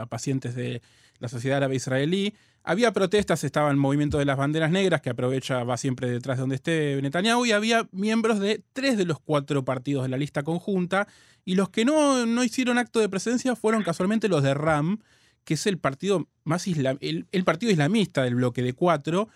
pacientes 0.08 0.54
de 0.54 0.80
la 1.18 1.28
sociedad 1.28 1.58
árabe 1.58 1.76
israelí, 1.76 2.32
había 2.64 2.92
protestas, 2.92 3.44
estaba 3.44 3.70
el 3.70 3.76
movimiento 3.76 4.16
de 4.18 4.24
las 4.24 4.38
banderas 4.38 4.70
negras, 4.70 5.02
que 5.02 5.10
aprovecha, 5.10 5.64
va 5.64 5.76
siempre 5.76 6.08
detrás 6.08 6.38
de 6.38 6.40
donde 6.40 6.56
esté 6.56 6.98
Netanyahu, 7.02 7.44
y 7.44 7.52
había 7.52 7.86
miembros 7.92 8.40
de 8.40 8.62
tres 8.72 8.96
de 8.96 9.04
los 9.04 9.20
cuatro 9.20 9.66
partidos 9.66 10.04
de 10.04 10.08
la 10.08 10.16
lista 10.16 10.42
conjunta, 10.42 11.06
y 11.44 11.56
los 11.56 11.68
que 11.68 11.84
no, 11.84 12.24
no 12.24 12.42
hicieron 12.42 12.78
acto 12.78 13.00
de 13.00 13.10
presencia 13.10 13.54
fueron 13.54 13.82
casualmente 13.82 14.28
los 14.28 14.42
de 14.42 14.54
RAM, 14.54 15.00
que 15.44 15.54
es 15.54 15.66
el 15.66 15.76
partido 15.76 16.26
más 16.44 16.66
el, 16.66 17.44
partido 17.44 17.70
islamista 17.70 18.22
del 18.22 18.36
bloque 18.36 18.62
de 18.62 18.72
cuatro, 18.72 19.28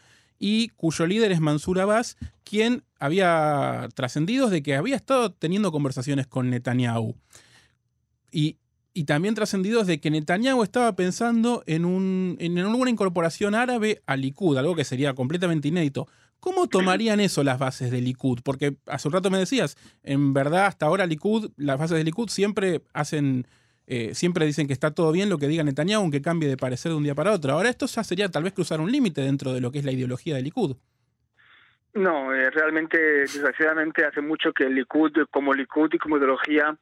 y 0.42 0.70
cuyo 0.70 1.06
líder 1.06 1.30
es 1.30 1.40
Mansur 1.40 1.80
Abbas, 1.80 2.16
quien 2.42 2.82
había 2.98 3.88
trascendido 3.94 4.50
de 4.50 4.60
que 4.64 4.74
había 4.74 4.96
estado 4.96 5.32
teniendo 5.32 5.70
conversaciones 5.70 6.26
con 6.26 6.50
Netanyahu. 6.50 7.14
Y 8.32 8.56
y 8.94 9.04
también 9.04 9.34
trascendidos 9.34 9.86
de 9.86 10.00
que 10.00 10.10
Netanyahu 10.10 10.62
estaba 10.62 10.94
pensando 10.94 11.62
en, 11.66 11.84
un, 11.84 12.36
en 12.40 12.88
incorporación 12.88 13.54
árabe 13.54 14.02
a 14.06 14.16
Likud, 14.16 14.56
algo 14.56 14.74
que 14.74 14.84
sería 14.84 15.14
completamente 15.14 15.68
inédito. 15.68 16.08
¿Cómo 16.40 16.66
tomarían 16.66 17.20
eso 17.20 17.44
las 17.44 17.58
bases 17.58 17.90
de 17.90 18.00
Likud? 18.00 18.40
Porque 18.42 18.76
hace 18.86 19.08
un 19.08 19.14
rato 19.14 19.30
me 19.30 19.38
decías, 19.38 19.76
en 20.02 20.34
verdad 20.34 20.66
hasta 20.66 20.86
ahora 20.86 21.06
Likud, 21.06 21.52
las 21.56 21.78
bases 21.78 21.96
de 21.96 22.04
Likud 22.04 22.28
siempre 22.28 22.82
hacen, 22.92 23.46
eh, 23.86 24.14
siempre 24.14 24.46
dicen 24.46 24.66
que 24.66 24.72
está 24.72 24.92
todo 24.92 25.12
bien 25.12 25.28
lo 25.28 25.38
que 25.38 25.48
diga 25.48 25.64
Netanyahu, 25.64 26.02
aunque 26.02 26.22
cambie 26.22 26.48
de 26.48 26.56
parecer 26.56 26.90
de 26.92 26.98
un 26.98 27.04
día 27.04 27.14
para 27.14 27.32
otro. 27.32 27.52
Ahora 27.52 27.68
esto 27.68 27.86
ya 27.86 28.04
sería 28.04 28.28
tal 28.28 28.44
vez 28.44 28.52
cruzar 28.52 28.80
un 28.80 28.90
límite 28.90 29.20
dentro 29.20 29.52
de 29.52 29.60
lo 29.60 29.70
que 29.70 29.78
es 29.78 29.84
la 29.84 29.92
ideología 29.92 30.36
de 30.36 30.42
Likud. 30.42 30.76
No, 31.94 32.32
eh, 32.34 32.50
realmente, 32.50 32.98
desgraciadamente, 32.98 34.04
hace 34.04 34.22
mucho 34.22 34.52
que 34.52 34.68
Likud, 34.68 35.12
como 35.30 35.52
Likud 35.52 35.90
y 35.92 35.98
como 35.98 36.16
ideología, 36.16 36.76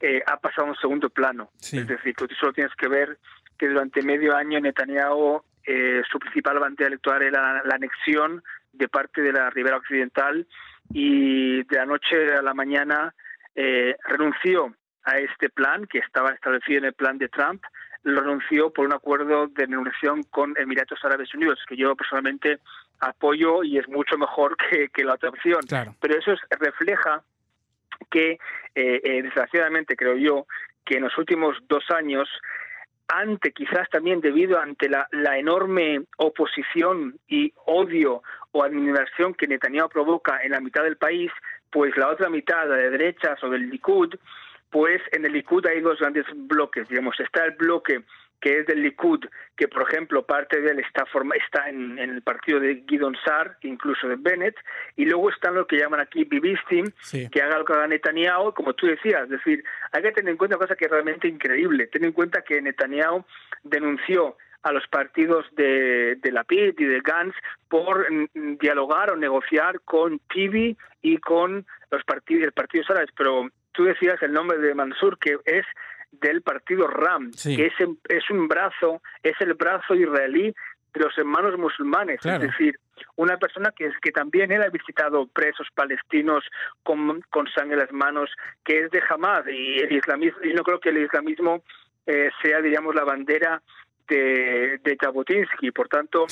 eh, 0.00 0.22
ha 0.26 0.38
pasado 0.38 0.66
a 0.66 0.70
un 0.70 0.76
segundo 0.76 1.10
plano. 1.10 1.50
Es 1.60 1.86
decir, 1.86 2.14
tú 2.14 2.26
solo 2.38 2.52
tienes 2.52 2.74
que 2.74 2.88
ver 2.88 3.18
que 3.58 3.68
durante 3.68 4.02
medio 4.02 4.34
año 4.34 4.58
Netanyahu, 4.58 5.42
eh, 5.66 6.02
su 6.10 6.18
principal 6.18 6.58
bandera 6.58 6.88
electoral 6.88 7.22
era 7.22 7.62
la, 7.62 7.74
anexión 7.74 8.42
de 8.72 8.88
parte 8.88 9.20
de 9.20 9.32
la 9.32 9.50
ribera 9.50 9.76
occidental 9.76 10.46
y 10.92 11.62
de 11.64 11.76
la 11.76 11.84
noche 11.84 12.34
a 12.34 12.40
la 12.40 12.54
mañana 12.54 13.14
eh, 13.54 13.94
renunció 14.08 14.74
a 15.04 15.18
este 15.18 15.48
plan 15.48 15.86
que 15.86 15.98
estaba 15.98 16.30
establecido 16.30 16.78
en 16.78 16.84
el 16.86 16.92
plan 16.92 17.18
de 17.18 17.28
Trump, 17.28 17.62
lo 18.02 18.20
renunció 18.20 18.70
por 18.70 18.86
un 18.86 18.92
acuerdo 18.92 19.48
de 19.48 19.66
negociación 19.66 20.22
con 20.24 20.54
Emiratos 20.56 21.04
Árabes 21.04 21.34
Unidos, 21.34 21.58
que 21.68 21.76
yo 21.76 21.94
personalmente 21.94 22.58
apoyo 23.00 23.62
y 23.62 23.78
es 23.78 23.88
mucho 23.88 24.16
mejor 24.16 24.56
que, 24.56 24.88
que 24.88 25.04
la 25.04 25.14
otra 25.14 25.30
opción. 25.30 25.60
Pero 26.00 26.18
eso 26.18 26.34
refleja 26.58 27.22
que 28.10 28.32
eh, 28.74 29.00
eh, 29.04 29.22
desgraciadamente 29.22 29.96
creo 29.96 30.16
yo 30.16 30.46
que 30.84 30.96
en 30.96 31.04
los 31.04 31.16
últimos 31.18 31.56
dos 31.68 31.84
años 31.90 32.28
ante 33.08 33.52
quizás 33.52 33.88
también 33.90 34.20
debido 34.20 34.58
ante 34.58 34.88
la, 34.88 35.06
la, 35.10 35.36
enorme 35.36 36.02
oposición 36.16 37.18
y 37.26 37.52
odio 37.66 38.22
o 38.52 38.62
admiración 38.62 39.34
que 39.34 39.48
Netanyahu 39.48 39.88
provoca 39.88 40.40
en 40.42 40.52
la 40.52 40.60
mitad 40.60 40.84
del 40.84 40.96
país, 40.96 41.30
pues 41.70 41.96
la 41.96 42.08
otra 42.08 42.28
mitad, 42.28 42.68
la 42.68 42.76
de 42.76 42.90
derechas 42.90 43.42
o 43.42 43.50
del 43.50 43.68
Likud, 43.68 44.14
pues 44.70 45.02
en 45.12 45.24
el 45.24 45.32
Likud 45.32 45.66
hay 45.66 45.80
dos 45.80 45.98
grandes 45.98 46.26
bloques, 46.34 46.88
digamos, 46.88 47.18
está 47.20 47.44
el 47.44 47.52
bloque 47.52 48.02
que 48.40 48.60
es 48.60 48.66
del 48.66 48.82
Likud, 48.82 49.24
que 49.56 49.68
por 49.68 49.82
ejemplo 49.82 50.24
parte 50.24 50.60
de 50.60 50.70
él 50.70 50.78
está, 50.80 51.04
forma, 51.06 51.34
está 51.36 51.68
en, 51.68 51.98
el 51.98 52.22
partido 52.22 52.58
de 52.58 52.84
Gidon 52.88 53.14
Sar, 53.24 53.58
incluso 53.62 54.08
de 54.08 54.16
Bennett, 54.16 54.56
y 54.96 55.04
luego 55.04 55.30
están 55.30 55.54
lo 55.54 55.66
que 55.66 55.76
llaman 55.76 56.00
aquí 56.00 56.24
Bibistim, 56.24 56.86
que 57.30 57.42
haga 57.42 57.58
lo 57.58 57.64
que 57.64 57.74
haga 57.74 57.86
Netanyahu, 57.86 58.54
como 58.54 58.72
tú 58.72 58.86
decías, 58.86 59.24
es 59.24 59.30
decir, 59.30 59.62
hay 59.92 60.02
que 60.02 60.12
tener 60.12 60.30
en 60.30 60.38
cuenta 60.38 60.56
una 60.56 60.66
cosa 60.66 60.76
que 60.76 60.86
es 60.86 60.90
realmente 60.90 61.28
increíble, 61.28 61.88
ten 61.88 62.04
en 62.04 62.12
cuenta 62.12 62.42
que 62.42 62.62
Netanyahu 62.62 63.24
denunció 63.62 64.36
a 64.62 64.72
los 64.72 64.86
partidos 64.88 65.46
de, 65.52 66.16
de 66.16 66.32
la 66.32 66.44
PID 66.44 66.74
y 66.78 66.84
de 66.84 67.00
Gantz 67.00 67.34
por 67.68 68.06
dialogar 68.60 69.10
o 69.10 69.16
negociar 69.16 69.80
con 69.82 70.18
Tibi 70.32 70.76
y 71.02 71.16
con 71.18 71.66
los 71.90 72.04
partidos, 72.04 72.44
el 72.44 72.52
Partido 72.52 72.84
Árabes, 72.90 73.10
pero 73.16 73.48
tú 73.72 73.84
decías 73.84 74.20
el 74.22 74.32
nombre 74.32 74.58
de 74.58 74.74
Mansur, 74.74 75.18
que 75.18 75.38
es 75.44 75.64
del 76.12 76.42
partido 76.42 76.88
RAM, 76.88 77.30
que 77.42 77.66
es, 77.66 77.74
es 78.08 78.30
un 78.30 78.48
brazo, 78.48 79.00
es 79.22 79.34
el 79.40 79.54
brazo 79.54 79.94
israelí 79.94 80.54
de 80.92 81.00
los 81.00 81.16
hermanos 81.16 81.56
musulmanes, 81.56 82.24
es 82.24 82.40
decir, 82.40 82.74
una 83.16 83.36
persona 83.36 83.70
que 83.70 83.86
es 83.86 83.94
que 84.02 84.10
también 84.10 84.50
él 84.50 84.62
ha 84.62 84.68
visitado 84.68 85.26
presos 85.28 85.68
palestinos 85.74 86.44
con, 86.82 87.22
con 87.30 87.46
sangre 87.48 87.74
en 87.74 87.80
las 87.80 87.92
manos, 87.92 88.30
que 88.64 88.84
es 88.84 88.90
de 88.90 89.00
Hamas 89.08 89.44
y 89.46 89.78
el 89.78 89.92
islamismo, 89.92 90.40
y 90.42 90.52
no 90.52 90.62
creo 90.64 90.80
que 90.80 90.88
el 90.88 90.98
islamismo 90.98 91.62
eh, 92.06 92.30
sea, 92.42 92.60
digamos, 92.60 92.94
la 92.94 93.04
bandera 93.04 93.62
de, 94.08 94.80
de 94.82 94.96
Jabotinsky, 95.00 95.70
por 95.70 95.88
tanto, 95.88 96.26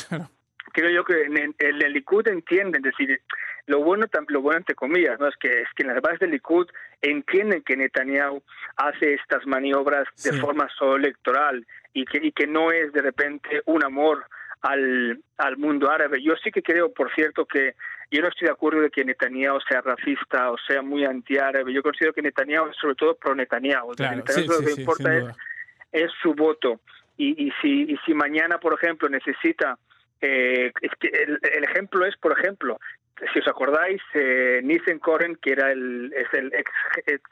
creo 0.78 0.90
yo 0.90 1.04
que 1.04 1.22
en 1.22 1.54
el, 1.58 1.92
Likud 1.92 2.28
entienden, 2.28 2.86
es 2.86 2.96
decir, 2.96 3.20
lo 3.66 3.80
bueno, 3.80 4.06
lo 4.28 4.40
bueno 4.40 4.58
entre 4.58 4.74
comillas, 4.74 5.18
no 5.18 5.26
es 5.26 5.36
que 5.36 5.62
es 5.62 5.68
que 5.74 5.82
en 5.82 5.88
las 5.88 6.00
bases 6.00 6.20
del 6.20 6.30
Likud 6.30 6.68
entienden 7.02 7.62
que 7.62 7.76
Netanyahu 7.76 8.42
hace 8.76 9.14
estas 9.14 9.44
maniobras 9.46 10.06
de 10.22 10.32
forma 10.34 10.68
solo 10.78 10.96
electoral 10.96 11.66
y 11.92 12.04
que, 12.04 12.18
y 12.22 12.32
que 12.32 12.46
no 12.46 12.70
es 12.70 12.92
de 12.92 13.02
repente 13.02 13.62
un 13.66 13.84
amor 13.84 14.24
al, 14.62 15.20
al 15.36 15.56
mundo 15.56 15.90
árabe. 15.90 16.22
Yo 16.22 16.34
sí 16.42 16.50
que 16.50 16.62
creo, 16.62 16.92
por 16.92 17.12
cierto, 17.12 17.44
que 17.44 17.74
yo 18.10 18.22
no 18.22 18.28
estoy 18.28 18.46
de 18.46 18.52
acuerdo 18.52 18.80
de 18.80 18.90
que 18.90 19.04
Netanyahu 19.04 19.58
sea 19.68 19.80
racista 19.80 20.50
o 20.52 20.56
sea 20.58 20.80
muy 20.80 21.04
antiárabe. 21.04 21.72
Yo 21.72 21.82
considero 21.82 22.12
que 22.12 22.22
Netanyahu 22.22 22.68
es 22.68 22.76
sobre 22.76 22.94
todo 22.94 23.16
pro 23.16 23.34
Netanyahu. 23.34 23.90
lo 23.90 24.64
que 24.64 24.80
importa 24.80 25.16
es, 25.16 25.24
es, 25.90 26.10
su 26.22 26.34
voto. 26.34 26.80
Y, 27.16 27.48
y, 27.48 27.52
si, 27.60 27.92
y 27.92 27.96
si 28.06 28.14
mañana, 28.14 28.58
por 28.58 28.74
ejemplo, 28.74 29.08
necesita 29.08 29.76
eh, 30.20 30.72
es 30.80 30.90
que 31.00 31.08
el, 31.08 31.64
ejemplo 31.64 32.04
es, 32.06 32.16
por 32.16 32.38
ejemplo, 32.38 32.78
si 33.32 33.38
os 33.40 33.48
acordáis, 33.48 34.00
eh, 34.14 34.60
Nissen 34.62 34.98
Koren, 34.98 35.36
que 35.36 35.52
era 35.52 35.72
el, 35.72 36.12
es 36.14 36.32
el 36.32 36.52
ex, 36.54 36.70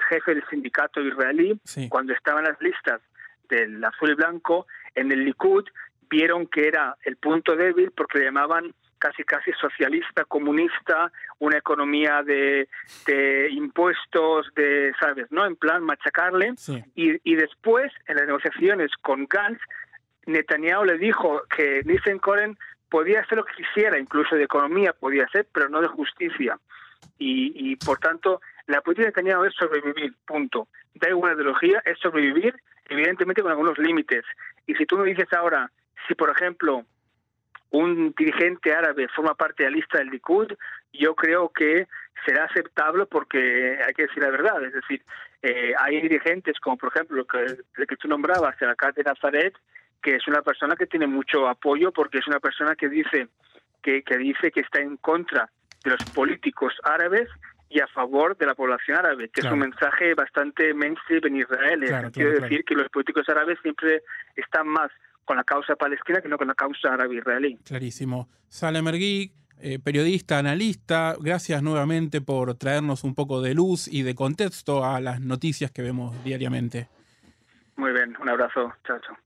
jefe 0.09 0.35
del 0.35 0.45
sindicato 0.49 1.01
israelí, 1.01 1.61
cuando 1.89 2.13
estaba 2.13 2.41
en 2.41 2.47
las 2.47 2.61
listas 2.61 3.01
del 3.49 3.85
azul 3.85 4.11
y 4.11 4.15
blanco, 4.15 4.67
en 4.95 5.13
el 5.13 5.25
Likud 5.25 5.65
vieron 6.09 6.47
que 6.47 6.69
era 6.69 6.97
el 7.05 7.17
punto 7.17 7.57
débil 7.57 7.93
porque 7.93 8.19
le 8.19 8.27
llamaban 8.27 8.73
casi 8.99 9.25
casi 9.25 9.53
socialista, 9.53 10.25
comunista, 10.25 11.13
una 11.39 11.59
economía 11.59 12.23
de, 12.23 12.69
de 13.07 13.49
impuestos, 13.51 14.47
de, 14.55 14.93
¿sabes? 14.99 15.27
¿No? 15.31 15.47
En 15.47 15.57
plan 15.57 15.83
machacarle. 15.83 16.55
Y, 16.95 17.31
y 17.31 17.35
después, 17.37 17.93
en 18.07 18.17
las 18.17 18.27
negociaciones 18.27 18.91
con 19.03 19.27
Gantz, 19.27 19.61
Netanyahu 20.27 20.85
le 20.85 20.99
dijo 20.99 21.43
que 21.55 21.83
Nissen 21.85 22.19
Koren 22.19 22.59
podía 22.97 23.21
hacer 23.21 23.37
lo 23.37 23.45
que 23.45 23.63
quisiera, 23.63 23.99
incluso 23.99 24.37
de 24.37 24.45
economía 24.45 24.95
podía 24.95 25.29
ser, 25.29 25.47
pero 25.53 25.69
no 25.69 25.83
de 25.83 25.87
justicia. 25.89 26.59
Y, 27.19 27.53
y 27.55 27.77
por 27.77 27.99
tanto, 27.99 28.41
la 28.69 28.81
política 28.81 29.05
de 29.05 29.11
Netanyahu 29.11 29.45
es 29.45 29.55
sobrevivir, 29.55 30.15
punto. 30.27 30.69
Da 30.95 31.11
igual 31.11 31.33
la 31.33 31.43
ideología, 31.43 31.83
es 31.85 31.99
sobrevivir, 31.99 32.55
evidentemente 32.89 33.43
con 33.43 33.51
algunos 33.51 33.77
límites. 33.77 34.25
Y 34.67 34.75
si 34.77 34.87
tú 34.87 34.97
me 34.97 35.11
dices 35.11 35.31
ahora, 35.35 35.71
si 36.09 36.15
por 36.15 36.31
ejemplo 36.31 36.87
un 37.73 38.15
dirigente 38.17 38.73
árabe 38.73 39.09
forma 39.09 39.35
parte 39.35 39.65
de 39.65 39.71
la 39.71 39.77
lista 39.77 39.99
del 39.99 40.09
Likud, 40.09 40.55
yo 40.95 41.15
creo 41.15 41.51
que 41.51 41.89
será 42.25 42.45
aceptable 42.45 43.05
porque 43.05 43.79
hay 43.87 43.93
que 43.93 44.07
decir 44.07 44.23
la 44.23 44.31
verdad. 44.31 44.65
Es 44.65 44.73
decir, 44.73 45.03
eh, 45.43 45.75
hay 45.79 46.01
dirigentes 46.01 46.59
como 46.61 46.79
por 46.79 46.89
ejemplo 46.95 47.21
el 47.21 47.59
que, 47.77 47.87
que 47.87 47.97
tú 47.97 48.09
nombrabas, 48.09 48.57
el 48.63 48.71
alcalde 48.71 49.03
de 49.03 49.11
Nazaret, 49.11 49.55
que 50.07 50.15
es 50.15 50.29
una 50.29 50.41
persona 50.41 50.77
que 50.77 50.87
tiene 50.87 51.09
mucho 51.09 51.49
apoyo 51.49 51.91
porque 51.91 52.19
es 52.19 52.29
una 52.29 52.39
persona 52.39 52.77
que 52.77 52.89
dice 52.89 53.27
que, 53.83 54.05
que 54.05 54.17
dice 54.19 54.53
que 54.53 54.61
está 54.61 54.79
en 54.79 54.99
contra 54.99 55.51
de 55.83 55.91
los 55.91 56.05
políticos 56.15 56.75
árabes 56.85 57.29
y 57.69 57.81
a 57.81 57.89
favor 57.89 58.37
de 58.37 58.47
la 58.47 58.55
población 58.55 58.99
árabe, 58.99 59.29
que 59.31 59.41
es 59.41 59.51
un 59.51 59.59
mensaje 59.59 60.15
bastante 60.15 60.73
mainstream 60.75 61.23
en 61.25 61.37
Israel. 61.39 62.13
Quiero 62.13 62.41
decir 62.41 62.63
que 62.65 62.77
los 62.77 62.89
políticos 62.89 63.29
árabes 63.29 63.59
siempre 63.63 64.05
están 64.37 64.69
más 64.69 64.93
con 65.25 65.39
la 65.39 65.43
causa 65.43 65.75
palestina 65.75 66.21
que 66.21 66.29
no 66.29 66.39
con 66.39 66.47
la 66.47 66.55
causa 66.55 66.95
árabe-israelí. 66.95 67.59
Clarísimo. 67.65 68.29
Salem 68.47 68.87
Ergui, 68.87 69.33
eh, 69.61 69.81
periodista, 69.81 70.39
analista, 70.39 71.17
gracias 71.19 71.65
nuevamente 71.65 72.21
por 72.21 72.55
traernos 72.55 73.03
un 73.03 73.17
poco 73.17 73.43
de 73.43 73.55
luz 73.55 73.89
y 73.89 74.05
de 74.05 74.15
contexto 74.15 74.85
a 74.85 75.01
las 75.01 75.21
noticias 75.21 75.73
que 75.73 75.83
vemos 75.83 76.15
diariamente. 76.23 76.89
Muy 77.75 77.91
bien, 77.91 78.17
un 78.21 78.29
abrazo. 78.29 78.73
Chao, 78.87 79.01
chao. 79.01 79.17